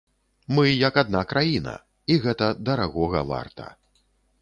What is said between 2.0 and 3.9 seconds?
і гэта дарагога варта.